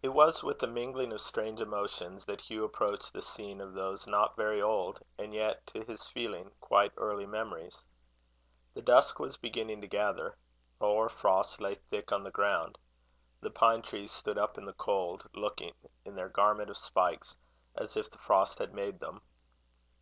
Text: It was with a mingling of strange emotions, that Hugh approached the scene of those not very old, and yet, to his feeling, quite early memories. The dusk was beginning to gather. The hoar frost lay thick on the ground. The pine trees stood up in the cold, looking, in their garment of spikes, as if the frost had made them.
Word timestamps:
It 0.00 0.08
was 0.08 0.42
with 0.42 0.62
a 0.62 0.66
mingling 0.66 1.12
of 1.12 1.20
strange 1.20 1.60
emotions, 1.60 2.24
that 2.24 2.40
Hugh 2.40 2.64
approached 2.64 3.12
the 3.12 3.20
scene 3.20 3.60
of 3.60 3.74
those 3.74 4.06
not 4.06 4.36
very 4.38 4.62
old, 4.62 5.02
and 5.18 5.34
yet, 5.34 5.66
to 5.66 5.82
his 5.84 6.08
feeling, 6.08 6.50
quite 6.62 6.92
early 6.96 7.26
memories. 7.26 7.76
The 8.72 8.80
dusk 8.80 9.18
was 9.18 9.36
beginning 9.36 9.82
to 9.82 9.86
gather. 9.86 10.38
The 10.78 10.86
hoar 10.86 11.10
frost 11.10 11.60
lay 11.60 11.74
thick 11.74 12.10
on 12.10 12.22
the 12.24 12.30
ground. 12.30 12.78
The 13.42 13.50
pine 13.50 13.82
trees 13.82 14.12
stood 14.12 14.38
up 14.38 14.56
in 14.56 14.64
the 14.64 14.72
cold, 14.72 15.28
looking, 15.34 15.74
in 16.06 16.14
their 16.14 16.30
garment 16.30 16.70
of 16.70 16.78
spikes, 16.78 17.36
as 17.76 17.98
if 17.98 18.10
the 18.10 18.16
frost 18.16 18.58
had 18.58 18.72
made 18.72 18.98
them. 18.98 19.20